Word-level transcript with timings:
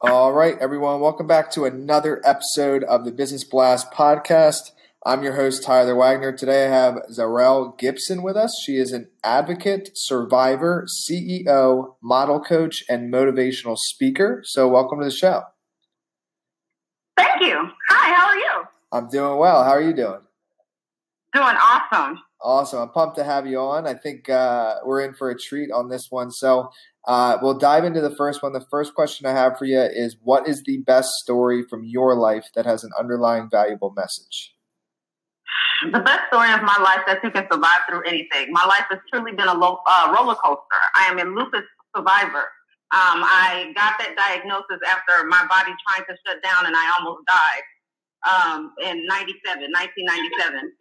All 0.00 0.32
right, 0.32 0.56
everyone, 0.60 1.00
welcome 1.00 1.26
back 1.26 1.50
to 1.50 1.64
another 1.64 2.22
episode 2.24 2.84
of 2.84 3.04
the 3.04 3.10
Business 3.10 3.42
Blast 3.42 3.90
podcast. 3.90 4.70
I'm 5.04 5.24
your 5.24 5.34
host, 5.34 5.64
Tyler 5.64 5.96
Wagner. 5.96 6.30
Today 6.30 6.66
I 6.66 6.68
have 6.68 7.02
Zuriel 7.10 7.76
Gibson 7.76 8.22
with 8.22 8.36
us. 8.36 8.62
She 8.64 8.76
is 8.76 8.92
an 8.92 9.08
advocate, 9.24 9.90
survivor, 9.94 10.86
CEO, 10.86 11.96
model 12.00 12.40
coach, 12.40 12.84
and 12.88 13.12
motivational 13.12 13.76
speaker. 13.76 14.42
So, 14.44 14.68
welcome 14.68 15.00
to 15.00 15.04
the 15.04 15.10
show. 15.10 15.42
Thank 17.16 17.42
you. 17.42 17.68
Hi, 17.88 18.14
how 18.14 18.26
are 18.28 18.36
you? 18.36 18.64
I'm 18.92 19.08
doing 19.08 19.36
well. 19.36 19.64
How 19.64 19.70
are 19.70 19.82
you 19.82 19.94
doing? 19.94 20.20
Doing 21.38 21.54
awesome. 21.54 22.18
Awesome. 22.42 22.80
I'm 22.80 22.88
pumped 22.88 23.14
to 23.18 23.22
have 23.22 23.46
you 23.46 23.60
on. 23.60 23.86
I 23.86 23.94
think 23.94 24.28
uh, 24.28 24.78
we're 24.84 25.02
in 25.02 25.14
for 25.14 25.30
a 25.30 25.38
treat 25.38 25.70
on 25.70 25.88
this 25.88 26.08
one. 26.10 26.32
So, 26.32 26.68
uh, 27.06 27.38
we'll 27.40 27.56
dive 27.56 27.84
into 27.84 28.00
the 28.00 28.10
first 28.16 28.42
one. 28.42 28.52
The 28.52 28.66
first 28.72 28.92
question 28.92 29.24
I 29.24 29.30
have 29.30 29.56
for 29.56 29.64
you 29.64 29.78
is 29.80 30.16
What 30.24 30.48
is 30.48 30.64
the 30.66 30.78
best 30.78 31.10
story 31.22 31.62
from 31.70 31.84
your 31.84 32.16
life 32.16 32.46
that 32.56 32.66
has 32.66 32.82
an 32.82 32.90
underlying 32.98 33.48
valuable 33.48 33.94
message? 33.96 34.52
The 35.92 36.00
best 36.00 36.26
story 36.26 36.50
of 36.52 36.62
my 36.62 36.76
life 36.82 37.06
that 37.06 37.22
you 37.22 37.30
can 37.30 37.46
survive 37.52 37.86
through 37.88 38.02
anything. 38.02 38.50
My 38.50 38.64
life 38.66 38.86
has 38.90 38.98
truly 39.12 39.30
been 39.30 39.46
a 39.46 39.54
low, 39.54 39.78
uh, 39.88 40.12
roller 40.18 40.34
coaster. 40.34 40.82
I 40.96 41.06
am 41.06 41.20
a 41.20 41.24
lupus 41.24 41.62
survivor. 41.94 42.50
Um, 42.90 43.22
I 43.22 43.70
got 43.76 43.94
that 44.00 44.16
diagnosis 44.16 44.82
after 44.90 45.24
my 45.28 45.46
body 45.46 45.70
trying 45.86 46.04
to 46.08 46.16
shut 46.26 46.42
down 46.42 46.66
and 46.66 46.74
I 46.74 46.92
almost 46.98 47.22
died 47.30 47.62
um, 48.26 48.72
in 48.82 49.06
97, 49.06 49.70
1997. 49.70 50.72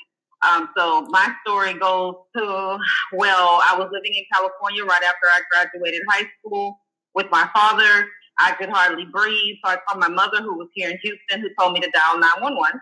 Um, 0.46 0.70
so 0.78 1.02
my 1.10 1.34
story 1.46 1.74
goes 1.74 2.16
to, 2.36 2.78
well, 3.14 3.62
I 3.66 3.76
was 3.78 3.90
living 3.92 4.14
in 4.14 4.24
California 4.32 4.84
right 4.86 5.04
after 5.04 5.28
I 5.28 5.42
graduated 5.52 6.02
high 6.10 6.28
school 6.40 6.80
with 7.16 7.28
my 7.32 7.50
father. 7.54 8.08
I 8.40 8.52
could 8.54 8.70
hardly 8.70 9.06
breathe. 9.06 9.56
So 9.64 9.72
I 9.72 9.78
called 9.88 10.00
my 10.00 10.10
mother 10.10 10.42
who 10.42 10.58
was 10.58 10.68
here 10.74 10.90
in 10.90 10.98
Houston 11.02 11.42
who 11.42 11.50
told 11.60 11.74
me 11.74 11.80
to 11.80 11.90
dial 11.90 12.20
911. 12.20 12.80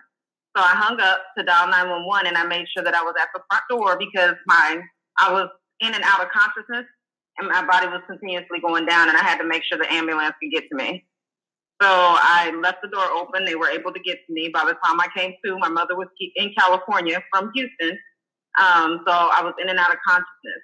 So 0.55 0.63
I 0.63 0.75
hung 0.75 0.99
up 0.99 1.23
to 1.37 1.43
dial 1.43 1.67
911 1.67 2.27
and 2.27 2.37
I 2.37 2.45
made 2.45 2.67
sure 2.73 2.83
that 2.83 2.95
I 2.95 3.03
was 3.03 3.15
at 3.21 3.29
the 3.33 3.41
front 3.49 3.63
door 3.69 3.97
because 3.97 4.35
my, 4.45 4.81
I 5.17 5.31
was 5.31 5.49
in 5.79 5.93
and 5.93 6.03
out 6.03 6.21
of 6.21 6.29
consciousness 6.31 6.85
and 7.37 7.47
my 7.47 7.65
body 7.65 7.87
was 7.87 8.01
continuously 8.07 8.59
going 8.59 8.85
down 8.85 9.09
and 9.09 9.17
I 9.17 9.21
had 9.21 9.37
to 9.39 9.47
make 9.47 9.63
sure 9.63 9.77
the 9.77 9.91
ambulance 9.91 10.35
could 10.41 10.51
get 10.51 10.67
to 10.69 10.75
me. 10.75 11.05
So 11.81 11.89
I 11.89 12.51
left 12.63 12.77
the 12.81 12.87
door 12.87 13.05
open. 13.11 13.43
They 13.43 13.55
were 13.55 13.69
able 13.69 13.91
to 13.91 13.99
get 13.99 14.19
to 14.25 14.33
me. 14.33 14.49
By 14.53 14.63
the 14.63 14.75
time 14.83 14.99
I 14.99 15.07
came 15.15 15.33
to, 15.43 15.57
my 15.59 15.67
mother 15.67 15.95
was 15.97 16.07
in 16.35 16.53
California 16.57 17.21
from 17.31 17.51
Houston. 17.53 17.99
Um, 18.59 19.01
so 19.05 19.11
I 19.11 19.41
was 19.43 19.53
in 19.61 19.67
and 19.67 19.77
out 19.77 19.91
of 19.91 19.97
consciousness. 20.07 20.63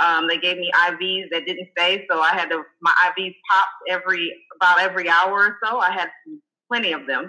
Um, 0.00 0.28
they 0.28 0.36
gave 0.38 0.58
me 0.58 0.70
IVs 0.74 1.30
that 1.32 1.46
didn't 1.46 1.68
stay, 1.76 2.06
so 2.10 2.20
I 2.20 2.30
had 2.30 2.50
to 2.50 2.62
my 2.80 2.92
IVs 3.06 3.34
popped 3.50 3.68
every 3.90 4.32
about 4.56 4.80
every 4.80 5.08
hour 5.08 5.32
or 5.32 5.58
so. 5.64 5.78
I 5.80 5.90
had 5.90 6.08
plenty 6.70 6.92
of 6.92 7.06
them. 7.06 7.24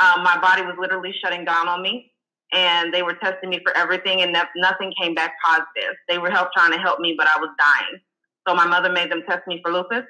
Um, 0.00 0.22
my 0.22 0.38
body 0.40 0.62
was 0.62 0.76
literally 0.78 1.14
shutting 1.22 1.44
down 1.44 1.68
on 1.68 1.82
me, 1.82 2.12
and 2.52 2.92
they 2.92 3.02
were 3.02 3.14
testing 3.14 3.50
me 3.50 3.60
for 3.64 3.76
everything, 3.76 4.22
and 4.22 4.36
nothing 4.56 4.92
came 5.00 5.14
back 5.14 5.34
positive. 5.44 5.94
They 6.08 6.18
were 6.18 6.30
help 6.30 6.48
trying 6.52 6.72
to 6.72 6.78
help 6.78 6.98
me, 7.00 7.14
but 7.16 7.28
I 7.28 7.38
was 7.38 7.50
dying. 7.58 8.00
So 8.46 8.54
my 8.54 8.66
mother 8.66 8.90
made 8.90 9.10
them 9.10 9.22
test 9.28 9.46
me 9.46 9.60
for 9.62 9.72
lupus 9.72 10.04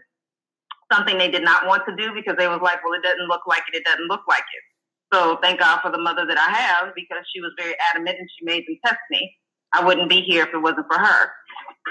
something 0.93 1.19
they 1.19 1.31
did 1.31 1.45
not 1.45 1.67
want 1.67 1.83
to 1.89 1.97
do 1.97 2.13
because 2.15 2.37
they 2.39 2.49
was 2.49 2.61
like, 2.63 2.85
well, 2.85 2.95
it 2.95 3.03
doesn't 3.03 3.29
look 3.29 3.43
like 3.47 3.63
it. 3.73 3.77
It 3.77 3.85
doesn't 3.85 4.09
look 4.09 4.23
like 4.29 4.43
it. 4.43 4.63
So 5.13 5.39
thank 5.43 5.61
God 5.61 5.81
for 5.83 5.91
the 5.91 5.99
mother 5.99 6.25
that 6.27 6.39
I 6.39 6.51
have 6.51 6.95
because 6.95 7.25
she 7.35 7.41
was 7.41 7.53
very 7.59 7.75
adamant 7.91 8.17
and 8.19 8.29
she 8.39 8.45
made 8.45 8.65
them 8.67 8.77
test 8.85 9.01
me. 9.11 9.33
I 9.73 9.85
wouldn't 9.85 10.09
be 10.09 10.21
here 10.21 10.45
if 10.45 10.55
it 10.55 10.59
wasn't 10.59 10.87
for 10.91 10.99
her. 10.99 11.31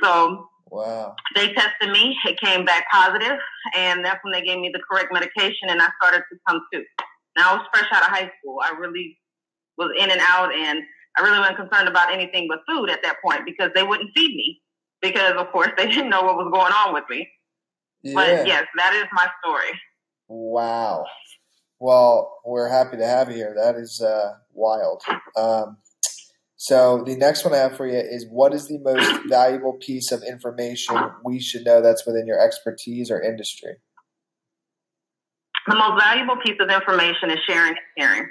So 0.04 0.48
wow. 0.70 1.16
they 1.36 1.54
tested 1.54 1.92
me. 1.92 2.16
It 2.26 2.40
came 2.40 2.66
back 2.66 2.86
positive, 2.92 3.40
and 3.76 4.04
that's 4.04 4.20
when 4.24 4.34
they 4.34 4.42
gave 4.42 4.60
me 4.60 4.70
the 4.74 4.82
correct 4.90 5.14
medication, 5.14 5.70
and 5.70 5.82
I 5.82 5.88
started 6.02 6.24
to 6.32 6.40
come 6.48 6.62
to. 6.74 6.84
Now 7.38 7.52
I 7.52 7.56
was 7.56 7.68
fresh 7.74 7.88
out 7.92 8.04
of 8.04 8.10
high 8.10 8.32
school. 8.40 8.60
I 8.64 8.72
really 8.78 9.18
was 9.78 9.92
in 9.98 10.12
and 10.12 10.22
out, 10.22 10.54
and 10.54 10.80
I 11.18 11.22
really 11.22 11.40
wasn't 11.40 11.58
concerned 11.58 11.88
about 11.88 12.12
anything 12.12 12.48
but 12.50 12.60
food 12.68 12.90
at 12.90 13.02
that 13.04 13.18
point 13.24 13.46
because 13.46 13.72
they 13.76 13.84
wouldn't 13.84 14.12
feed 14.16 14.36
me 14.36 14.62
because, 15.02 15.34
of 15.38 15.52
course, 15.52 15.72
they 15.78 15.88
didn't 15.88 16.10
know 16.10 16.24
what 16.24 16.36
was 16.36 16.52
going 16.52 16.74
on 16.74 16.94
with 16.94 17.06
me. 17.10 17.28
Yeah. 18.04 18.14
But 18.14 18.48
yes, 18.48 18.66
that 18.78 18.96
is 18.96 19.06
my 19.14 19.28
story. 19.44 19.80
Wow. 20.28 21.06
Well, 21.80 22.40
we're 22.46 22.70
happy 22.70 22.98
to 22.98 23.06
have 23.06 23.30
you 23.30 23.36
here. 23.36 23.56
That 23.56 23.76
is 23.76 24.02
uh, 24.02 24.34
wild. 24.54 25.02
Um, 25.38 25.78
so 26.58 27.04
the 27.06 27.16
next 27.16 27.46
one 27.46 27.54
I 27.54 27.58
have 27.58 27.78
for 27.78 27.88
you 27.88 27.98
is 27.98 28.28
what 28.30 28.54
is 28.54 28.68
the 28.68 28.80
most 28.80 29.22
valuable 29.30 29.74
piece 29.74 30.12
of 30.12 30.24
information 30.24 30.98
we 31.24 31.40
should 31.40 31.66
know 31.66 31.82
that's 31.82 32.06
within 32.06 32.28
your 32.28 32.40
expertise 32.40 33.10
or 33.10 33.22
industry? 33.22 33.78
The 35.68 35.76
most 35.76 36.02
valuable 36.02 36.38
piece 36.38 36.58
of 36.60 36.70
information 36.70 37.32
is 37.32 37.40
sharing 37.48 37.70
and 37.70 37.78
caring. 37.98 38.30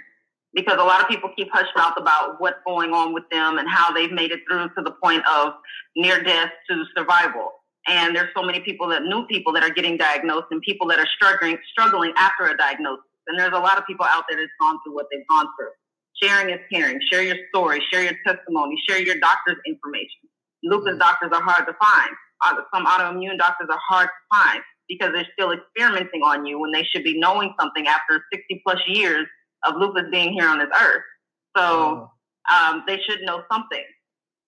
Because 0.54 0.78
a 0.80 0.84
lot 0.84 1.02
of 1.02 1.08
people 1.08 1.30
keep 1.36 1.48
hush 1.52 1.68
mouth 1.76 1.92
about 1.98 2.40
what's 2.40 2.56
going 2.66 2.92
on 2.92 3.12
with 3.12 3.24
them 3.30 3.58
and 3.58 3.68
how 3.68 3.92
they've 3.92 4.10
made 4.10 4.32
it 4.32 4.40
through 4.50 4.68
to 4.76 4.82
the 4.82 4.92
point 5.02 5.22
of 5.30 5.52
near 5.94 6.22
death 6.22 6.50
to 6.70 6.84
survival 6.96 7.50
and 7.88 8.14
there's 8.14 8.28
so 8.36 8.42
many 8.42 8.60
people 8.60 8.88
that 8.88 9.02
new 9.02 9.26
people 9.26 9.52
that 9.54 9.62
are 9.62 9.70
getting 9.70 9.96
diagnosed 9.96 10.46
and 10.50 10.60
people 10.62 10.86
that 10.88 10.98
are 10.98 11.08
struggling 11.16 11.56
struggling 11.72 12.12
after 12.16 12.44
a 12.44 12.56
diagnosis. 12.56 13.04
And 13.26 13.38
there's 13.38 13.52
a 13.52 13.58
lot 13.58 13.78
of 13.78 13.86
people 13.86 14.06
out 14.08 14.24
there 14.28 14.38
that's 14.38 14.52
gone 14.60 14.78
through 14.84 14.94
what 14.94 15.06
they've 15.10 15.26
gone 15.28 15.46
through. 15.58 15.72
Sharing 16.22 16.54
is 16.54 16.60
caring. 16.72 17.00
Share 17.10 17.22
your 17.22 17.36
story. 17.48 17.82
Share 17.92 18.02
your 18.02 18.14
testimony. 18.26 18.76
Share 18.88 19.00
your 19.00 19.18
doctor's 19.20 19.56
information. 19.66 20.28
Lupus 20.62 20.90
mm-hmm. 20.90 20.98
doctors 20.98 21.30
are 21.32 21.42
hard 21.42 21.66
to 21.66 21.74
find. 21.74 22.10
Uh, 22.44 22.56
some 22.72 22.86
autoimmune 22.86 23.38
doctors 23.38 23.68
are 23.70 23.80
hard 23.88 24.08
to 24.08 24.36
find 24.36 24.62
because 24.88 25.10
they're 25.12 25.28
still 25.32 25.52
experimenting 25.52 26.22
on 26.22 26.46
you 26.46 26.58
when 26.58 26.72
they 26.72 26.84
should 26.84 27.04
be 27.04 27.18
knowing 27.18 27.54
something 27.60 27.86
after 27.86 28.24
60 28.32 28.62
plus 28.66 28.80
years 28.86 29.26
of 29.66 29.74
lupus 29.76 30.04
being 30.10 30.32
here 30.32 30.48
on 30.48 30.58
this 30.58 30.68
earth. 30.80 31.02
So 31.56 32.10
um, 32.52 32.84
they 32.86 32.98
should 33.06 33.20
know 33.22 33.42
something 33.50 33.84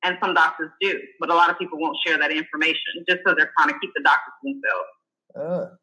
and 0.02 0.16
some 0.22 0.34
doctors 0.34 0.70
do, 0.80 0.98
but 1.18 1.30
a 1.30 1.34
lot 1.34 1.50
of 1.50 1.58
people 1.58 1.78
won't 1.78 1.96
share 2.06 2.18
that 2.18 2.30
information 2.30 3.04
just 3.08 3.20
so 3.26 3.34
they're 3.34 3.52
trying 3.58 3.68
to 3.68 3.78
keep 3.80 3.90
the 3.94 4.02
doctors 4.02 4.32
to 4.44 4.52
themselves. 4.52 5.70
Uh. 5.70 5.76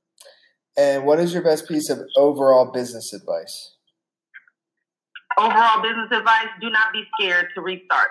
And 0.78 1.06
what 1.06 1.20
is 1.20 1.34
your 1.34 1.42
best 1.42 1.68
piece 1.68 1.90
of 1.90 2.00
overall 2.16 2.72
business 2.72 3.12
advice? 3.14 3.76
Overall 5.38 5.82
business 5.82 6.10
advice: 6.12 6.48
Do 6.62 6.70
not 6.70 6.94
be 6.94 7.04
scared 7.20 7.48
to 7.56 7.62
restart. 7.62 8.10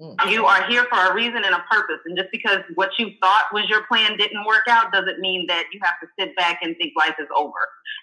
Mm. 0.00 0.30
You 0.30 0.44
are 0.44 0.68
here 0.68 0.84
for 0.90 0.98
a 0.98 1.14
reason 1.14 1.36
and 1.36 1.54
a 1.54 1.64
purpose, 1.70 2.00
and 2.04 2.18
just 2.18 2.28
because 2.30 2.58
what 2.74 2.90
you 2.98 3.12
thought 3.22 3.46
was 3.52 3.64
your 3.68 3.86
plan 3.86 4.18
didn't 4.18 4.44
work 4.44 4.64
out 4.68 4.92
doesn't 4.92 5.20
mean 5.20 5.46
that 5.48 5.64
you 5.72 5.80
have 5.82 5.94
to 6.02 6.06
sit 6.18 6.36
back 6.36 6.58
and 6.62 6.76
think 6.76 6.92
life 6.98 7.14
is 7.18 7.28
over. 7.34 7.52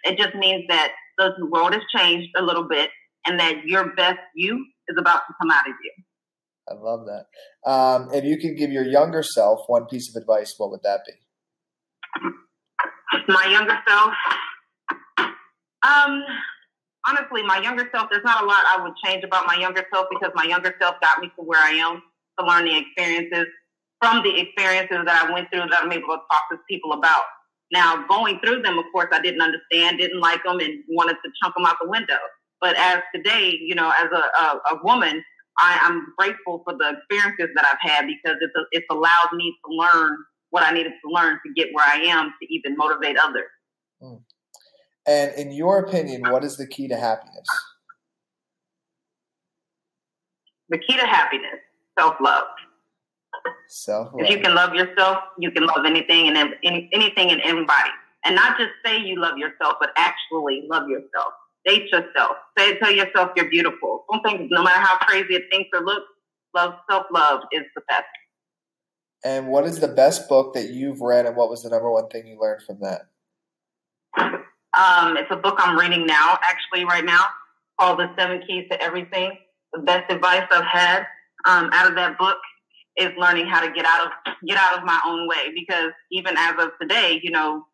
It 0.04 0.18
just 0.18 0.34
means 0.36 0.66
that 0.70 0.94
the 1.20 1.46
world 1.52 1.74
has 1.74 1.84
changed 1.96 2.30
a 2.36 2.42
little 2.42 2.68
bit, 2.68 2.90
and 3.28 3.40
that 3.40 3.66
your 3.66 3.94
best 3.96 4.18
you 4.36 4.66
is 4.88 4.98
about 4.98 5.22
to 5.28 5.34
come 5.40 5.52
out 5.52 5.68
of 5.68 5.75
you. 5.84 6.03
I 6.69 6.74
love 6.75 7.06
that. 7.07 7.69
Um, 7.69 8.09
if 8.13 8.24
you 8.24 8.38
could 8.38 8.57
give 8.57 8.72
your 8.72 8.85
younger 8.85 9.24
self 9.24 9.62
one 9.68 9.85
piece 9.85 10.13
of 10.13 10.22
advice, 10.22 10.53
what 10.57 10.72
would 10.72 10.81
that 10.84 11.01
be? 11.06 11.13
My 13.28 13.46
younger 13.46 13.78
self, 13.88 14.13
um, 15.84 16.24
honestly, 17.07 17.44
my 17.44 17.60
younger 17.62 17.89
self. 17.94 18.10
There's 18.10 18.24
not 18.24 18.44
a 18.44 18.45
lot 18.45 18.63
I 18.65 18.81
would 18.81 18.94
change 19.06 19.24
about 19.24 19.45
my 19.45 19.56
younger 19.56 19.86
self 19.94 20.07
because 20.10 20.31
my 20.36 20.45
younger 20.45 20.75
self 20.81 20.95
got 21.01 21.19
me 21.19 21.27
to 21.38 21.44
where 21.44 21.62
I 21.62 21.71
am 21.71 22.01
to 22.39 22.45
learn 22.45 22.66
the 22.66 22.77
experiences 22.77 23.48
from 24.01 24.24
the 24.24 24.39
experiences 24.39 24.98
that 25.06 25.25
I 25.25 25.31
went 25.31 25.50
through 25.51 25.68
that 25.69 25.83
I'm 25.83 25.92
able 25.92 26.07
to 26.07 26.21
talk 26.30 26.50
to 26.51 26.57
people 26.69 26.94
about. 26.94 27.24
Now, 27.71 28.06
going 28.07 28.39
through 28.44 28.62
them, 28.62 28.77
of 28.77 28.86
course, 28.92 29.07
I 29.12 29.21
didn't 29.21 29.42
understand, 29.42 30.00
didn't 30.00 30.19
like 30.19 30.44
them, 30.44 30.59
and 30.59 30.83
wanted 30.89 31.16
to 31.24 31.31
chunk 31.42 31.56
them 31.56 31.66
out 31.66 31.77
the 31.81 31.89
window. 31.89 32.19
But 32.62 32.75
as 32.77 33.00
today, 33.16 33.57
you 33.62 33.75
know, 33.75 33.89
as 33.89 34.09
a, 34.12 34.44
a, 34.44 34.75
a 34.75 34.83
woman, 34.83 35.24
I, 35.60 35.80
am 35.84 36.14
grateful 36.18 36.62
for 36.64 36.74
the 36.78 36.98
experiences 36.98 37.50
that 37.56 37.66
I've 37.66 37.90
had 37.90 38.08
because 38.08 38.38
it's, 38.42 38.54
a, 38.56 38.64
it's 38.72 38.86
allowed 38.90 39.30
me 39.34 39.56
to 39.66 39.74
learn 39.74 40.18
what 40.50 40.64
I 40.64 40.72
needed 40.72 40.94
to 41.04 41.12
learn 41.12 41.40
to 41.46 41.54
get 41.56 41.70
where 41.74 41.86
I 41.86 41.98
am 41.98 42.34
to 42.42 42.54
even 42.54 42.76
motivate 42.78 43.18
others. 43.18 43.50
Mm. 44.02 44.22
And 45.06 45.34
in 45.36 45.52
your 45.52 45.80
opinion, 45.80 46.22
what 46.30 46.44
is 46.44 46.58
the 46.58 46.68
key 46.68 46.88
to 46.88 46.96
happiness? 46.96 47.48
The 50.70 50.78
key 50.78 50.96
to 50.96 51.06
happiness, 51.06 51.60
self 52.00 52.16
love. 52.22 52.46
Self 53.68 54.14
love. 54.14 54.22
If 54.22 54.30
you 54.30 54.40
can 54.40 54.56
love 54.56 54.74
yourself, 54.74 55.18
you 55.38 55.52
can 55.52 55.66
love 55.66 55.86
anything 55.86 56.30
and 56.30 56.56
any, 56.64 56.90
anything 56.94 57.32
and 57.32 57.42
anybody. 57.42 57.92
and 58.26 58.36
not 58.36 58.58
just 58.58 58.72
say 58.86 59.00
you 59.00 59.20
love 59.20 59.38
yourself, 59.38 59.76
but 59.80 59.90
actually 59.98 60.66
love 60.70 60.88
yourself. 60.88 61.34
Date 61.66 61.92
yourself. 61.92 62.38
Say 62.58 62.78
tell 62.80 62.92
yourself 62.92 63.32
you're 63.36 63.50
beautiful. 63.50 63.93
Think 64.21 64.51
no 64.51 64.63
matter 64.63 64.80
how 64.80 64.98
crazy 64.98 65.36
it 65.36 65.44
thinks 65.51 65.69
or 65.74 65.83
looks, 65.83 66.07
love 66.56 66.74
self 66.89 67.06
love 67.12 67.42
is 67.51 67.63
the 67.75 67.81
best. 67.88 68.06
And 69.25 69.48
what 69.48 69.65
is 69.65 69.80
the 69.80 69.88
best 69.88 70.27
book 70.27 70.54
that 70.54 70.69
you've 70.69 71.01
read, 71.01 71.25
and 71.25 71.36
what 71.36 71.50
was 71.50 71.63
the 71.63 71.69
number 71.69 71.89
one 71.89 72.10
thing 72.10 72.27
you 72.27 72.39
learned 72.39 72.63
from 72.63 72.80
that? 72.81 73.04
Um, 74.77 75.18
it's 75.18 75.31
a 75.31 75.38
book 75.38 75.56
I'm 75.60 75.77
reading 75.77 76.06
now, 76.06 76.38
actually, 76.44 76.83
right 76.86 77.06
now, 77.06 77.25
called 77.80 78.00
The 78.00 78.13
Seven 78.18 78.42
Keys 78.45 78.65
to 78.71 78.81
Everything. 78.81 79.38
The 79.71 79.81
best 79.81 80.12
advice 80.12 80.45
I've 80.51 80.66
had 80.66 81.06
um, 81.45 81.69
out 81.74 81.88
of 81.89 81.95
that 81.95 82.18
book 82.18 82.38
is 82.98 83.09
learning 83.18 83.48
how 83.48 83.66
to 83.66 83.71
get 83.71 83.86
out 83.86 84.07
of 84.07 84.33
get 84.48 84.57
out 84.57 84.77
of 84.77 84.83
my 84.83 85.00
own 85.06 85.27
way. 85.27 85.54
Because 85.54 85.92
even 86.12 86.36
as 86.38 86.54
of 86.59 86.71
today, 86.81 87.19
you 87.24 87.31
know, 87.31 87.66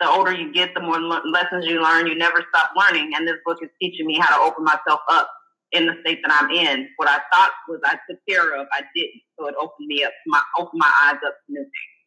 the 0.00 0.08
older 0.08 0.32
you 0.32 0.52
get, 0.52 0.74
the 0.74 0.80
more 0.80 1.00
lessons 1.00 1.66
you 1.66 1.82
learn. 1.82 2.06
You 2.06 2.16
never 2.16 2.44
stop 2.48 2.70
learning, 2.76 3.12
and 3.14 3.26
this 3.26 3.36
book 3.44 3.58
is 3.62 3.70
teaching 3.80 4.06
me 4.06 4.18
how 4.18 4.36
to 4.36 4.50
open 4.50 4.64
myself 4.64 5.00
up 5.10 5.30
in 5.72 5.86
the 5.86 5.94
state 6.00 6.20
that 6.24 6.32
I'm 6.32 6.50
in. 6.50 6.88
What 6.96 7.08
I 7.08 7.18
thought 7.32 7.50
was 7.68 7.80
I 7.84 7.98
took 8.08 8.18
care 8.28 8.58
of, 8.58 8.66
I 8.72 8.82
didn't. 8.94 9.22
So 9.38 9.46
it 9.46 9.54
opened 9.60 9.86
me 9.86 10.04
up, 10.04 10.12
my 10.26 10.40
opened 10.58 10.80
my 10.80 10.92
eyes 11.04 11.18
up 11.26 11.34
to 11.46 11.52
new 11.52 11.60
things. 11.60 11.98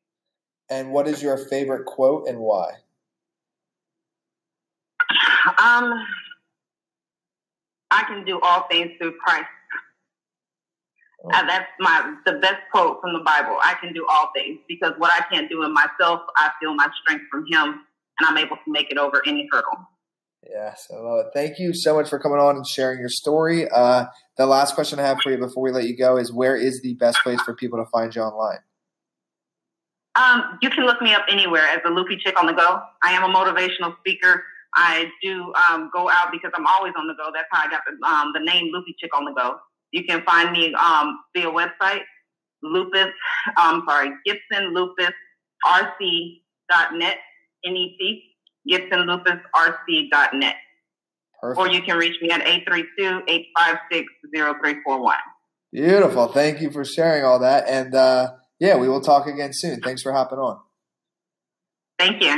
And 0.70 0.92
what 0.92 1.08
is 1.08 1.22
your 1.22 1.38
favorite 1.38 1.86
quote 1.86 2.28
and 2.28 2.40
why? 2.40 2.72
Um, 5.58 6.06
I 7.92 8.04
can 8.08 8.24
do 8.24 8.40
all 8.42 8.68
things 8.70 8.92
through 8.98 9.14
Christ. 9.18 9.48
Oh. 11.24 11.30
Uh, 11.34 11.46
that's 11.46 11.68
my 11.80 12.16
the 12.26 12.34
best 12.34 12.62
quote 12.72 13.02
from 13.02 13.14
the 13.14 13.20
Bible. 13.20 13.58
I 13.62 13.76
can 13.82 13.94
do 13.94 14.06
all 14.10 14.32
things 14.36 14.60
because 14.68 14.94
what 14.98 15.12
I 15.12 15.24
can't 15.32 15.50
do 15.50 15.64
in 15.64 15.74
myself, 15.74 16.22
I 16.36 16.52
feel 16.60 16.74
my 16.74 16.88
strength 17.02 17.26
from 17.30 17.46
Him, 17.52 17.86
and 18.20 18.28
I'm 18.28 18.38
able 18.38 18.56
to 18.56 18.72
make 18.72 18.92
it 18.92 18.98
over 18.98 19.22
any 19.28 19.48
hurdle. 19.52 19.78
Yes, 20.50 20.88
I 20.92 21.00
love 21.00 21.26
it. 21.26 21.32
Thank 21.34 21.60
you 21.60 21.74
so 21.74 21.96
much 21.96 22.10
for 22.10 22.18
coming 22.18 22.40
on 22.40 22.56
and 22.56 22.66
sharing 22.66 23.00
your 23.00 23.10
story. 23.10 23.70
Uh, 23.70 24.06
the 24.38 24.48
last 24.48 24.74
question 24.74 25.00
I 25.00 25.04
have 25.04 25.20
for 25.22 25.32
you 25.32 25.38
before 25.38 25.64
we 25.64 25.72
let 25.72 25.86
you 25.86 25.96
go 25.96 26.18
is 26.18 26.34
where 26.34 26.56
is 26.56 26.82
the 26.82 26.96
best 26.96 27.20
place 27.24 27.40
for 27.42 27.54
people 27.54 27.78
to 27.78 27.86
find 27.92 28.16
you 28.16 28.22
online? 28.22 28.60
Um, 30.16 30.58
you 30.62 30.70
can 30.70 30.86
look 30.86 31.02
me 31.02 31.14
up 31.14 31.26
anywhere 31.30 31.64
as 31.64 31.80
the 31.86 31.92
Loopy 31.92 32.18
Chick 32.18 32.38
on 32.40 32.48
the 32.48 32.54
Go. 32.54 32.82
I 33.04 33.14
am 33.14 33.24
a 33.24 33.34
motivational 33.34 33.98
speaker. 34.00 34.44
I 34.74 35.12
do 35.22 35.54
um, 35.54 35.90
go 35.94 36.10
out 36.10 36.32
because 36.32 36.52
I'm 36.56 36.66
always 36.66 36.94
on 36.98 37.08
the 37.08 37.14
go. 37.14 37.30
That's 37.34 37.48
how 37.52 37.68
I 37.68 37.70
got 37.70 37.82
the, 37.86 37.92
um, 38.08 38.32
the 38.34 38.40
name 38.40 38.72
Loopy 38.74 38.96
Chick 39.00 39.16
on 39.16 39.26
the 39.26 39.32
Go. 39.32 39.60
You 39.92 40.04
can 40.04 40.24
find 40.24 40.52
me 40.52 40.74
um, 40.74 41.20
via 41.36 41.52
website, 41.52 42.02
lupus, 42.64 43.10
I'm 43.58 43.84
sorry, 43.88 44.10
GibsonLupusRC.net, 44.28 47.18
N-E-T, 47.66 48.31
GibsonLupusRC.net. 48.70 50.56
Perfect. 51.42 51.60
Or 51.60 51.70
you 51.70 51.82
can 51.82 51.98
reach 51.98 52.22
me 52.22 52.30
at 52.30 52.42
832-856-0341. 54.36 55.14
Beautiful. 55.72 56.28
Thank 56.28 56.62
you 56.62 56.70
for 56.70 56.86
sharing 56.86 57.24
all 57.24 57.40
that. 57.40 57.68
And 57.68 57.96
uh, 57.96 58.34
yeah, 58.60 58.78
we 58.78 58.88
will 58.88 59.02
talk 59.02 59.26
again 59.26 59.52
soon. 59.54 59.80
Thanks 59.80 60.04
for 60.04 60.12
hopping 60.12 60.38
on. 60.38 60.60
Thank 61.98 62.22
you. 62.22 62.36